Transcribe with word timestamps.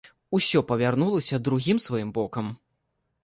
Усё 0.37 0.61
павярнулася 0.69 1.39
другім 1.47 1.77
сваім 1.85 2.09
бокам. 2.17 2.45